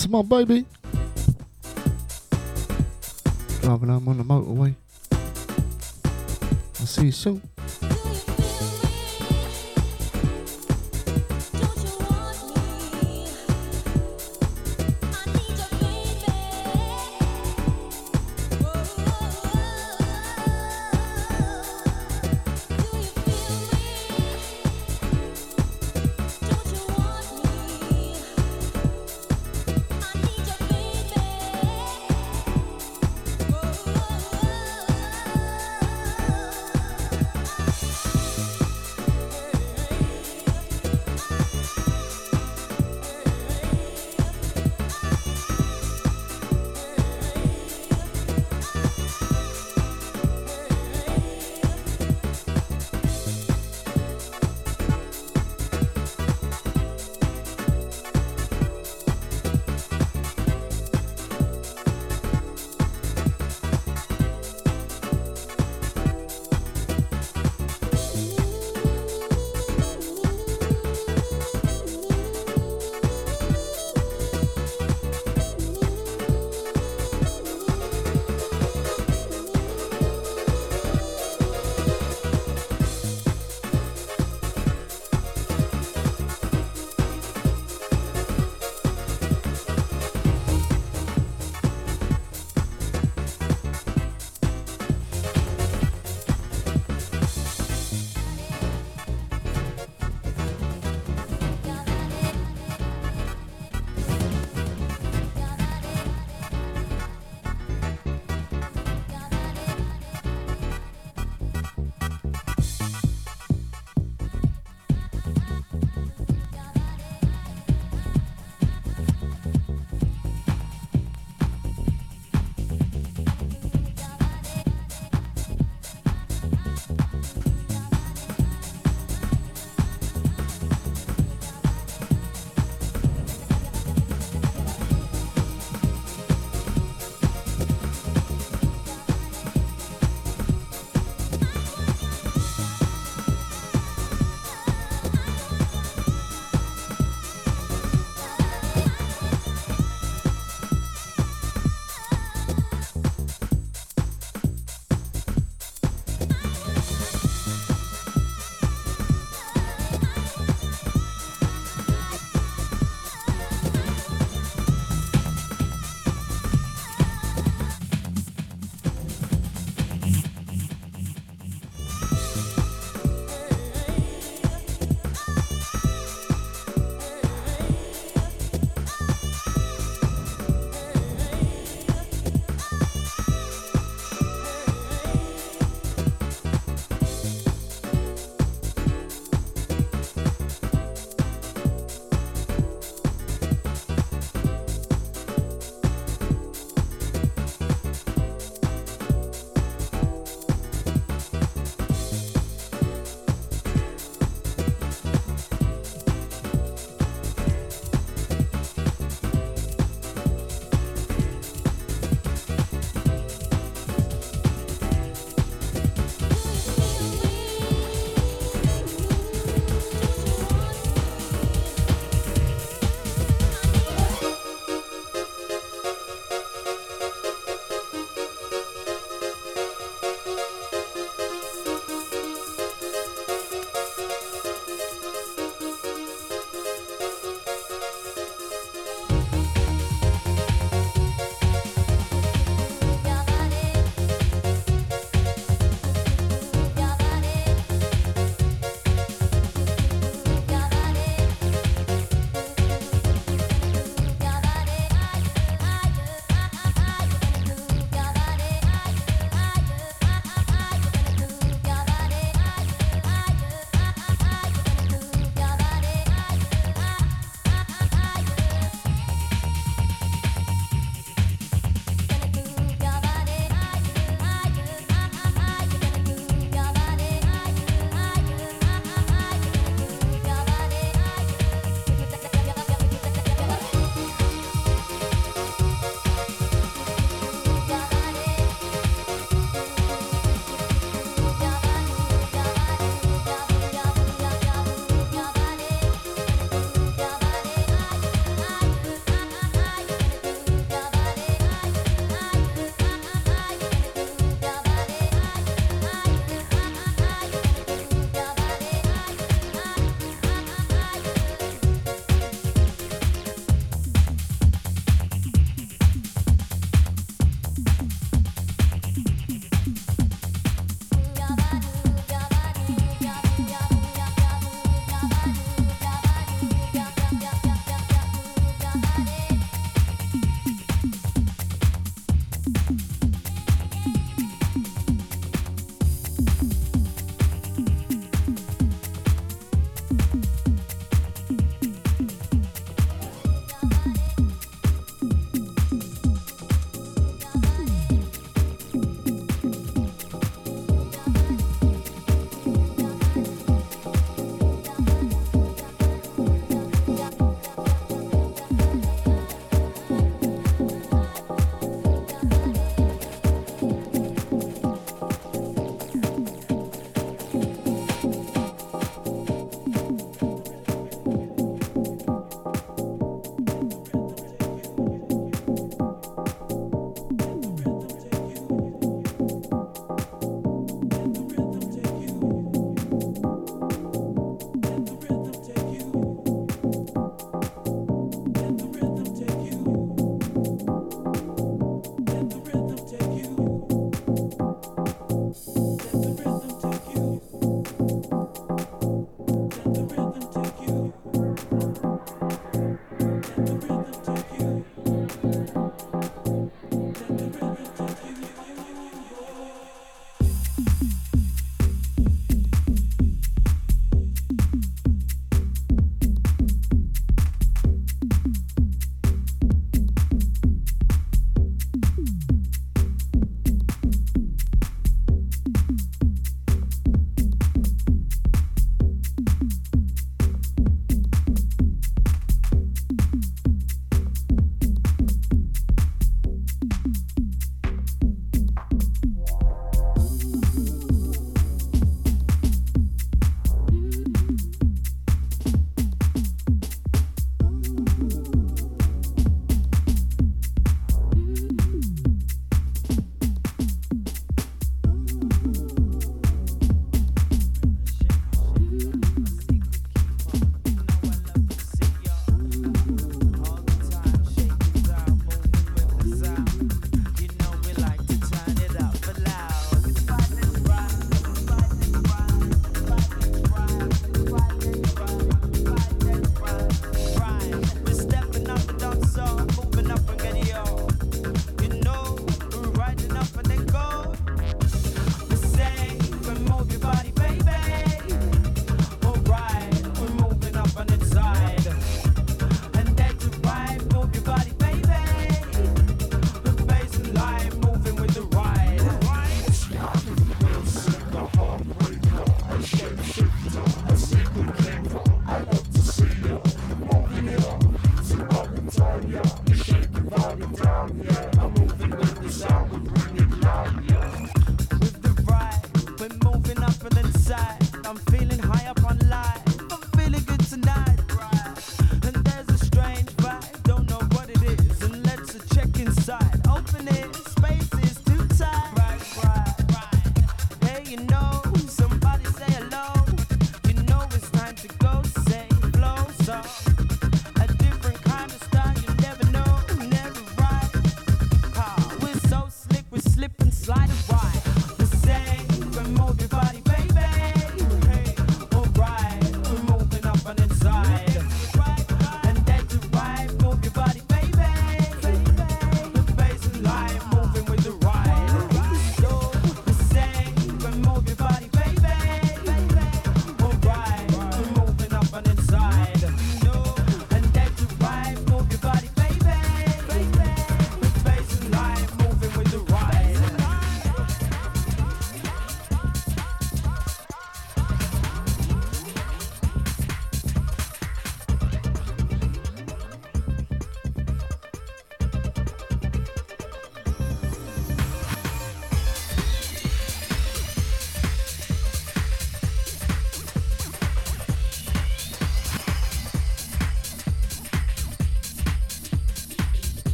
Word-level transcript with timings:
to 0.00 0.08
my 0.08 0.22
baby. 0.22 0.64
Driving 3.60 3.88
home 3.90 4.08
on 4.08 4.16
the 4.16 4.24
motorway. 4.24 4.74
I'll 6.80 6.86
see 6.86 7.06
you 7.06 7.12
soon. 7.12 7.49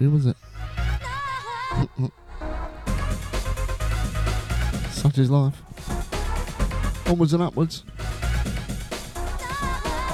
Who 0.00 0.10
was 0.10 0.24
it? 0.24 0.36
such 4.92 5.18
is 5.18 5.30
life. 5.30 5.60
Onwards 7.06 7.34
and 7.34 7.42
upwards. 7.42 7.84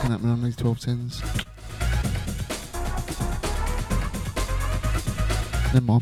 Can 0.01 0.11
happen 0.11 0.29
on 0.29 0.43
these 0.43 0.57
12 0.57 0.81
tens. 0.81 1.23
Never. 5.73 6.01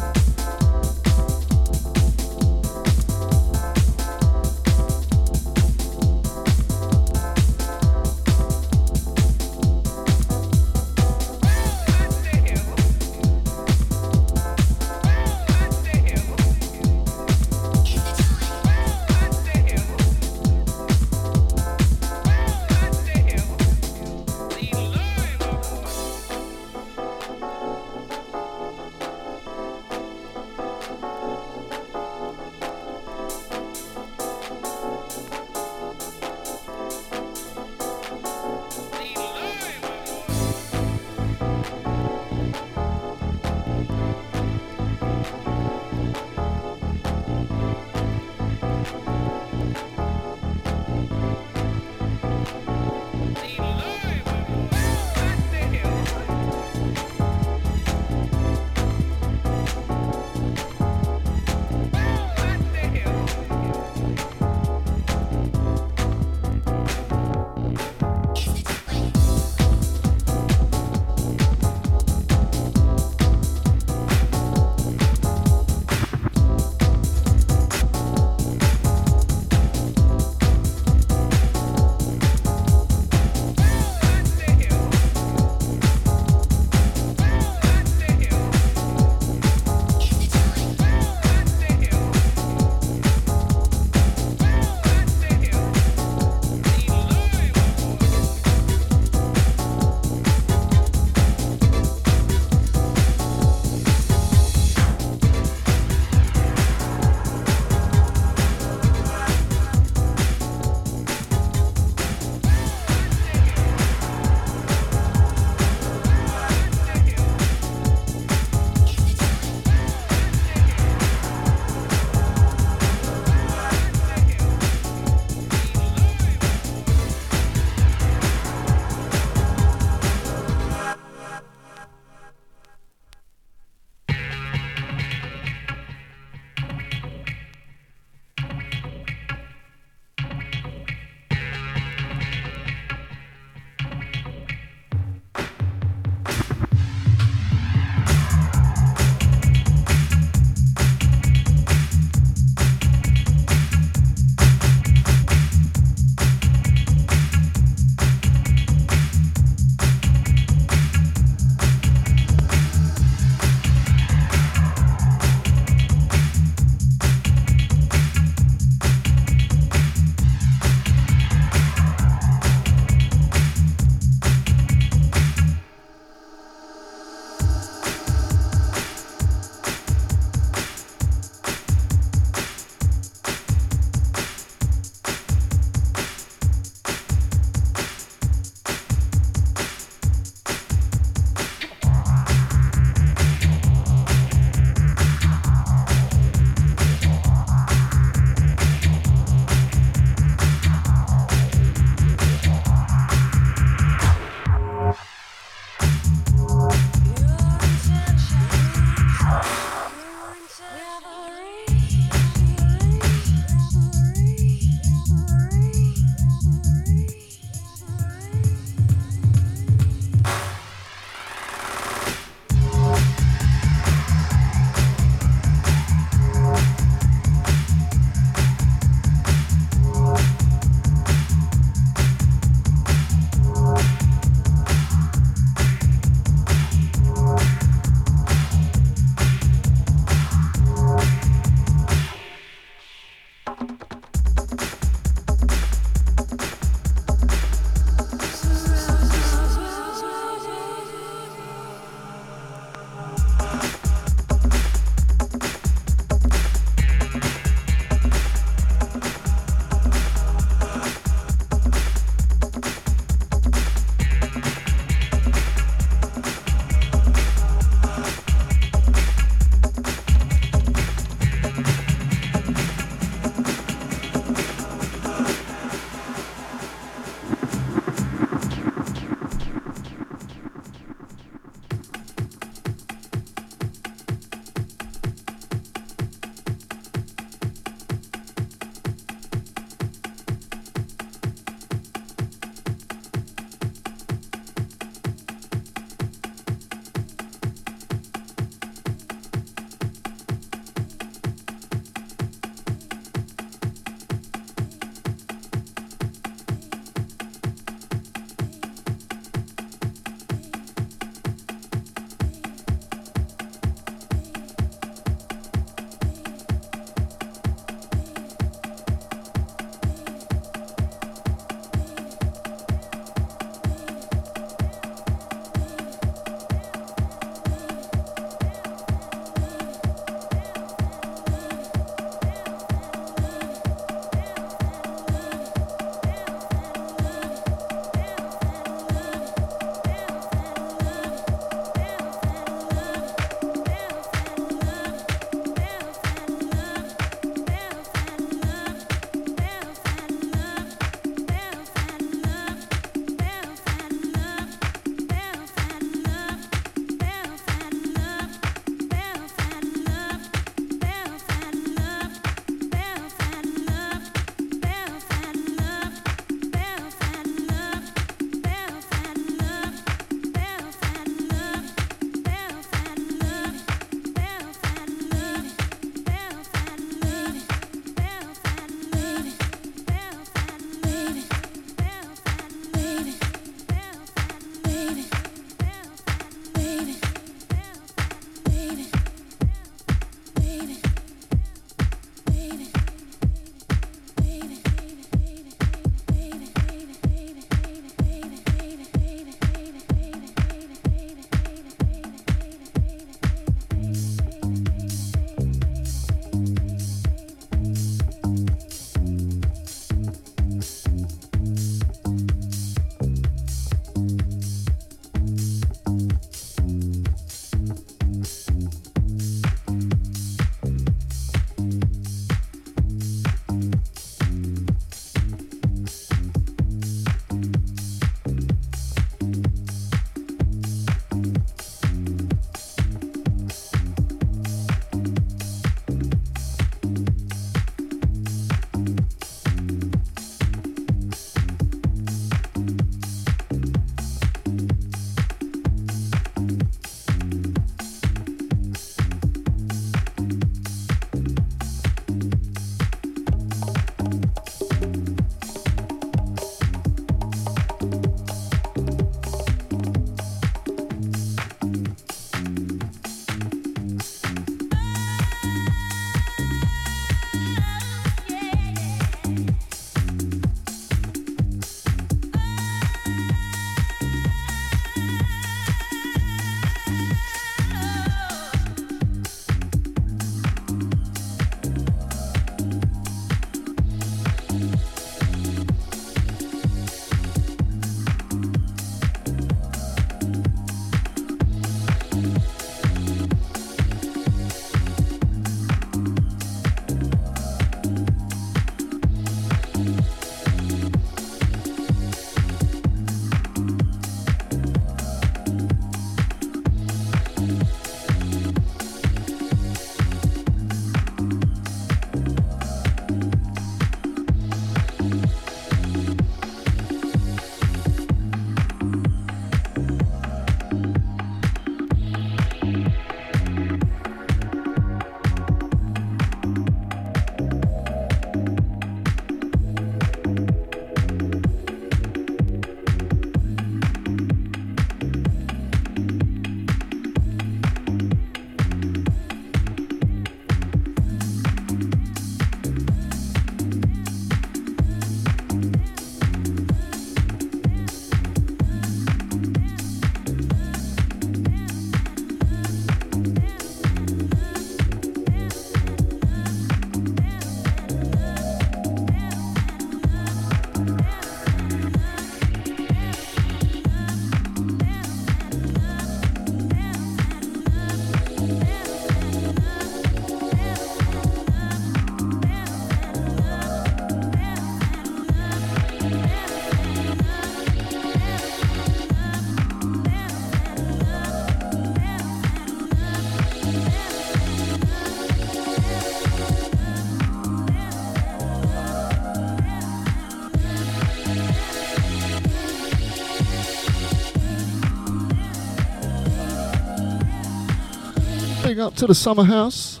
To 598.96 599.06
the 599.06 599.14
summer 599.14 599.44
house. 599.44 600.00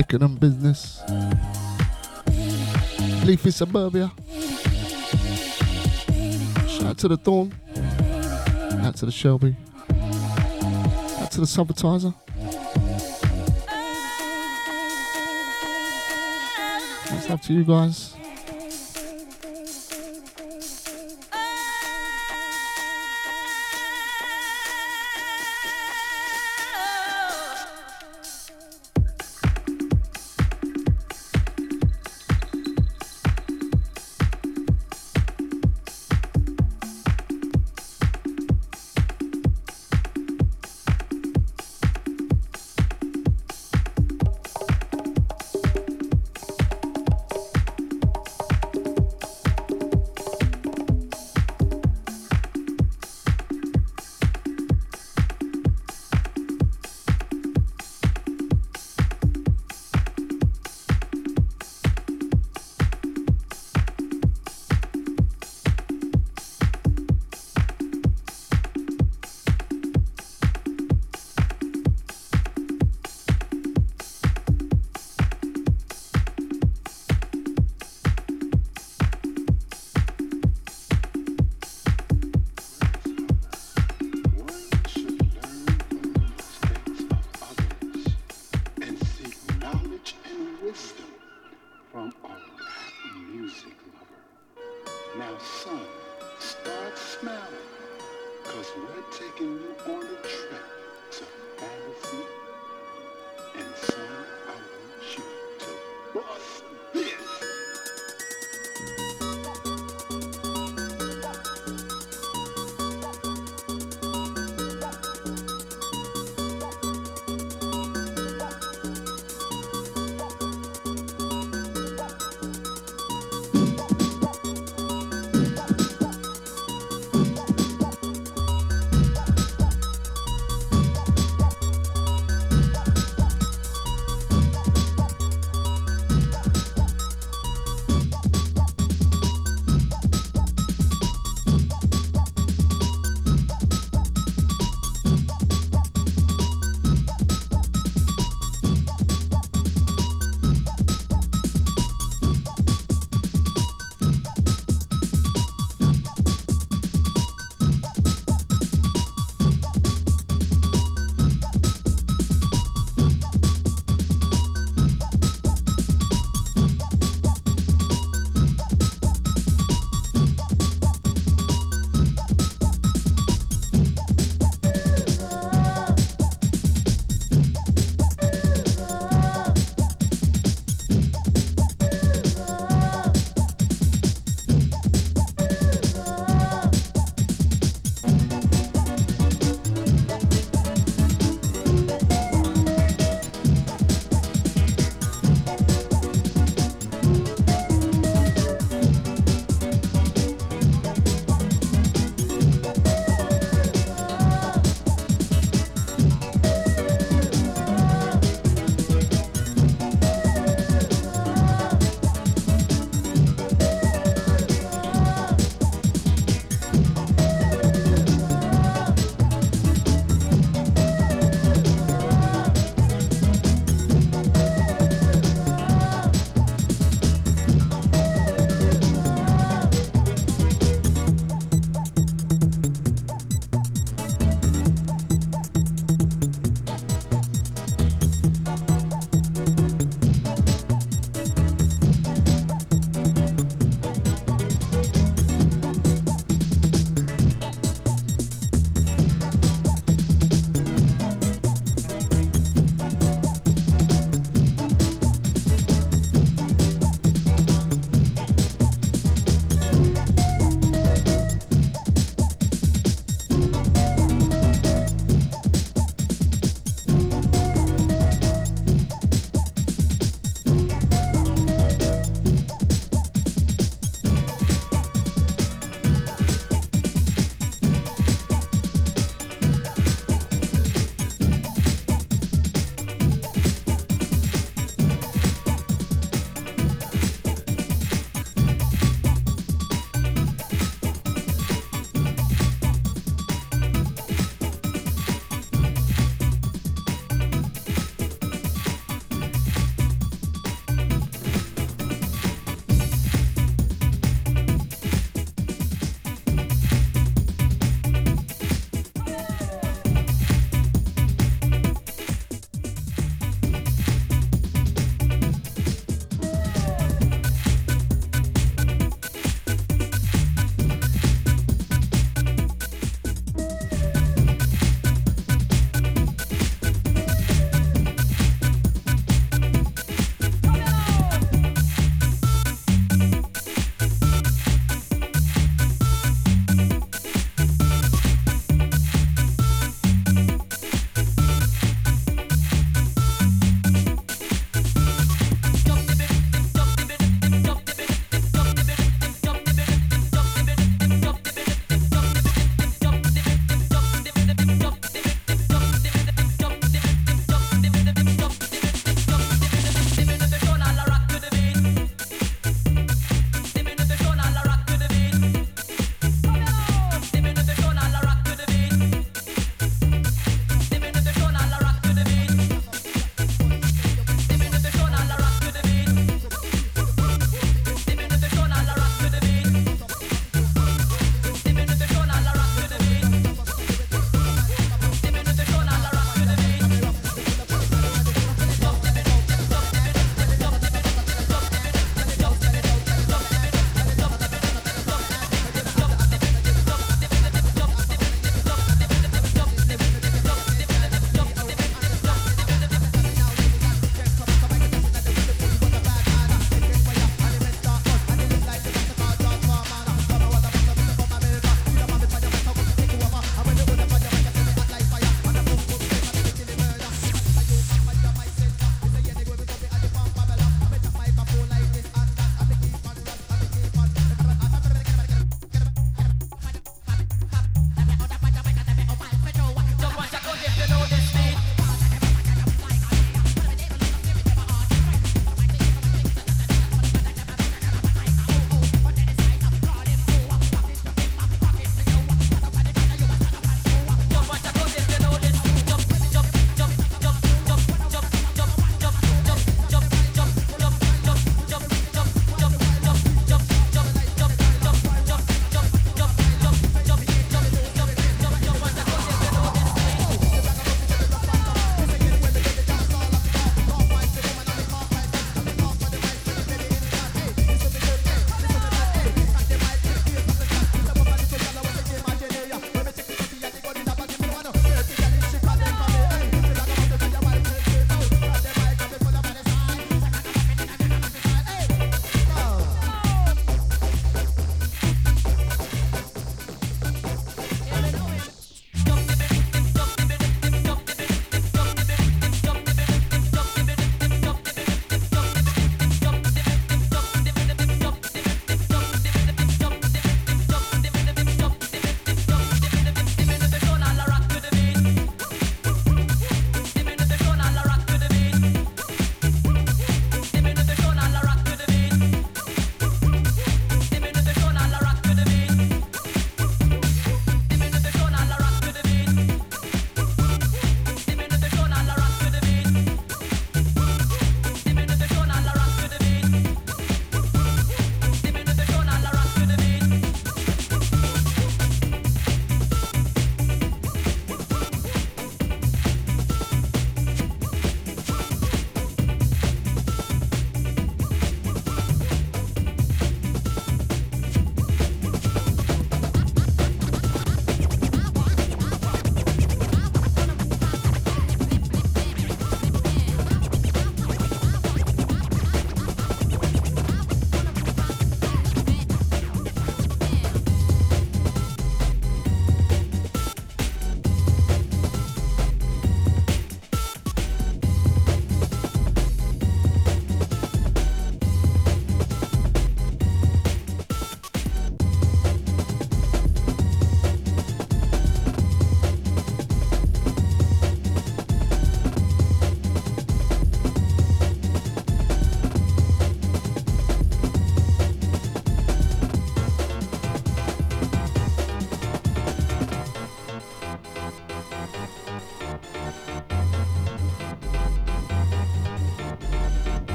Ickenham 0.00 0.36
business. 0.36 1.02
Leafy 3.26 3.50
suburbia. 3.50 4.10
Shout 6.66 6.84
out 6.86 6.98
to 6.98 7.08
the 7.08 7.18
Thorn. 7.18 7.52
Out 8.84 8.96
to 8.96 9.04
the 9.04 9.12
Shelby. 9.12 9.54
Out 11.20 11.30
to 11.32 11.40
the 11.40 11.46
Sabotizer. 11.46 12.14
Much 17.10 17.28
love 17.28 17.42
to 17.42 17.52
you 17.52 17.64
guys. 17.64 18.14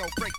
Together 0.00 0.12
for 0.16 0.29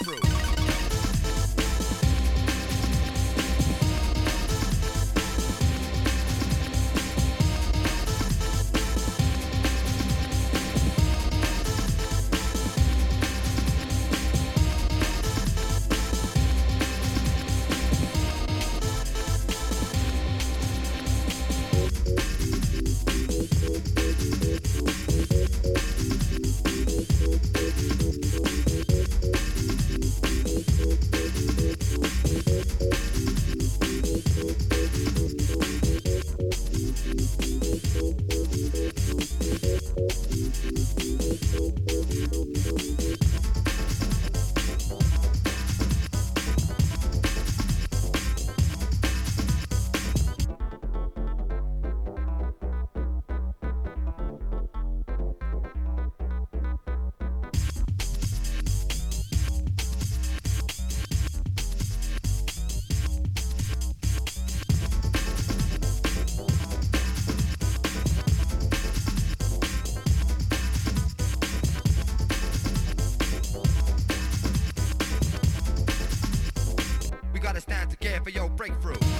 for 78.31 78.39
your 78.39 78.49
breakthrough. 78.49 79.10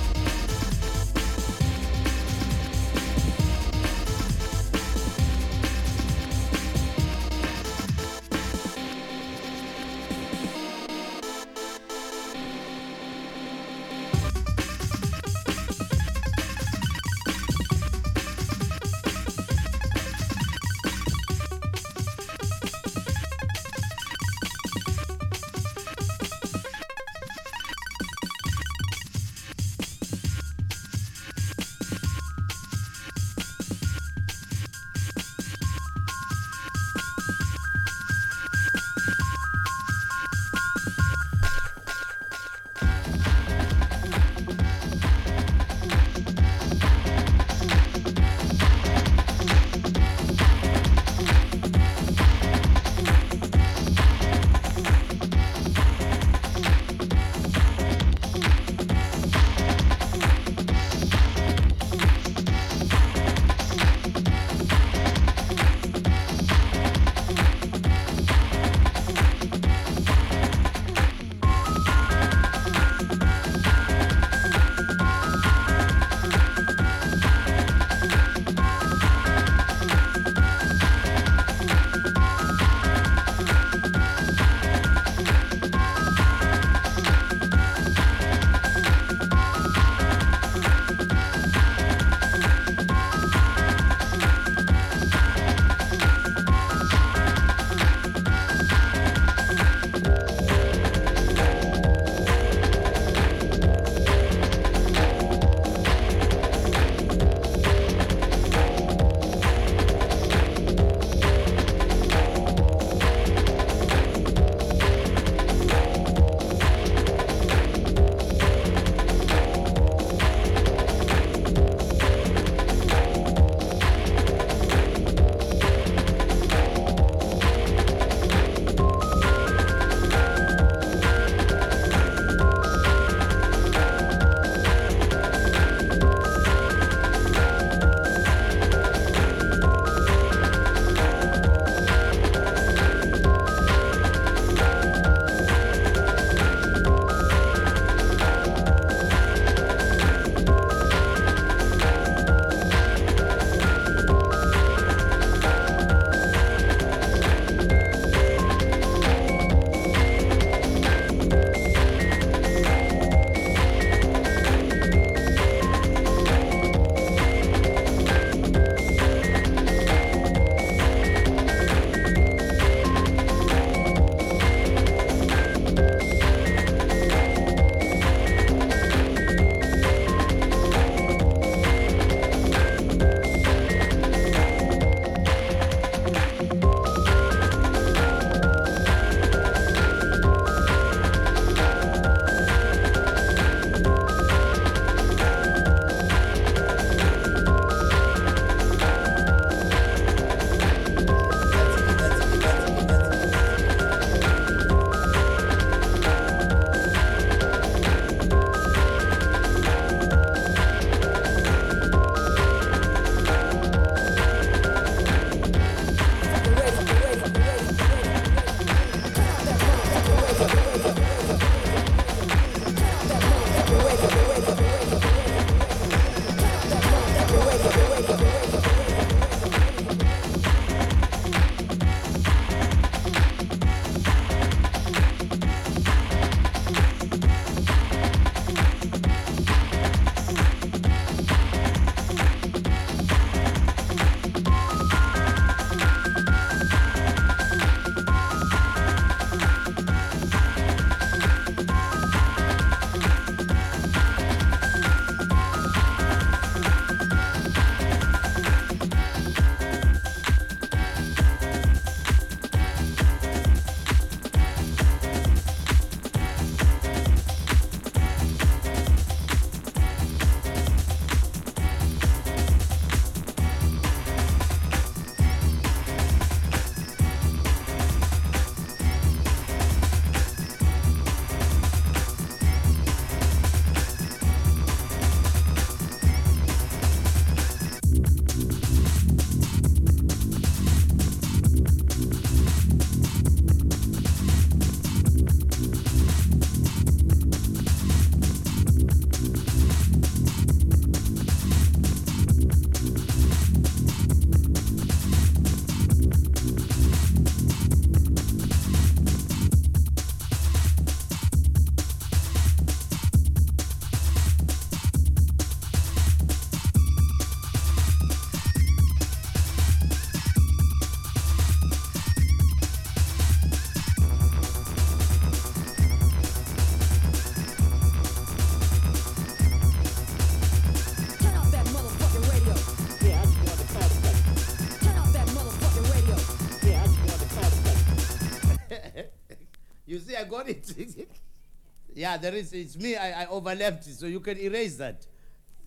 sorry. 340.46 341.08
yeah, 341.96 342.18
there 342.18 342.34
is. 342.36 342.54
It's 342.54 342.78
me. 342.78 342.96
I, 342.96 343.24
I 343.24 343.26
overlapped 343.28 343.88
it, 343.88 343.94
so 343.94 344.06
you 344.06 344.20
can 344.20 344.38
erase 344.38 344.78
that. 344.78 345.06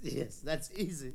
Yes, 0.02 0.40
that's 0.44 0.70
easy. 0.76 1.14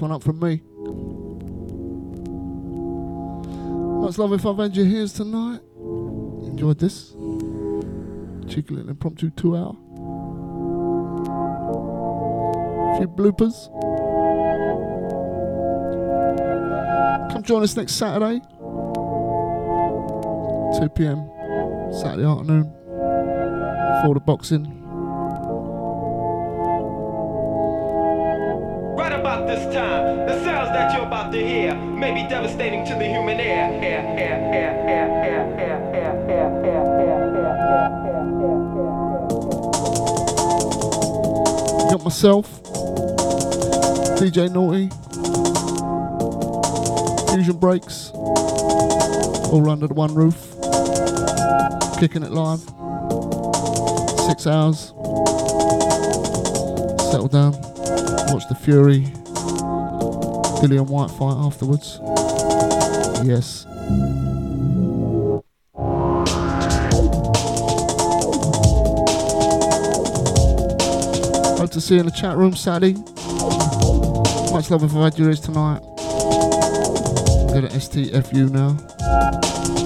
One 0.00 0.12
up 0.12 0.22
from 0.22 0.38
me. 0.38 0.62
Much 4.00 4.16
love 4.16 4.32
if 4.32 4.46
I've 4.46 4.56
had 4.56 4.74
your 4.74 4.86
ears 4.86 5.12
tonight. 5.12 5.60
Enjoyed 5.76 6.78
this. 6.78 7.10
Cheeky 8.48 8.74
little 8.74 8.88
impromptu 8.88 9.28
two 9.28 9.58
hour. 9.58 9.76
A 12.94 12.96
few 12.96 13.08
bloopers. 13.08 13.70
Come 17.30 17.42
join 17.42 17.62
us 17.62 17.76
next 17.76 17.92
Saturday. 17.92 18.40
2 20.80 20.88
pm. 20.94 21.28
Saturday 21.92 22.24
afternoon. 22.24 22.72
For 24.02 24.14
the 24.14 24.20
boxing. 24.24 24.79
This 29.60 29.74
time, 29.74 30.26
the 30.26 30.44
sounds 30.44 30.70
that 30.70 30.94
you're 30.94 31.06
about 31.06 31.32
to 31.32 31.38
hear 31.38 31.74
may 31.74 32.14
be 32.14 32.28
devastating 32.28 32.84
to 32.86 32.94
the 32.94 33.04
human 33.04 33.38
ear. 33.40 33.68
Air, 33.82 34.04
air, 34.18 34.38
air, 34.54 34.74
air, 34.86 35.10
air, 35.18 35.60
air, 35.60 35.80
Got 41.90 42.04
myself, 42.04 42.62
DJ 44.20 44.48
Naughty, 44.52 44.88
Fusion 47.32 47.56
Breaks, 47.58 48.10
all 48.12 49.68
under 49.68 49.88
the 49.88 49.94
one 49.94 50.14
roof, 50.14 50.36
kicking 51.98 52.22
it 52.22 52.30
live, 52.30 52.60
six 54.28 54.46
hours, 54.46 54.94
settle 57.10 57.28
down, 57.28 57.52
watch 58.32 58.46
the 58.48 58.56
Fury, 58.62 59.12
Dillian 60.60 60.86
Whyte 60.88 61.10
fight 61.10 61.36
afterwards. 61.36 61.98
Yes. 63.26 63.64
Hope 71.58 71.70
to 71.70 71.80
see 71.80 71.94
you 71.94 72.00
in 72.00 72.06
the 72.06 72.12
chat 72.14 72.36
room 72.36 72.54
Saturday. 72.54 72.92
Much 74.52 74.70
love 74.70 74.82
if 74.82 74.94
I've 74.94 75.14
had 75.14 75.18
ears 75.20 75.40
tonight. 75.40 75.80
Go 77.52 77.60
to 77.62 77.68
STFU 77.68 78.50
now. 78.50 79.79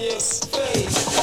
Yes, 0.00 0.40
face. 0.46 1.19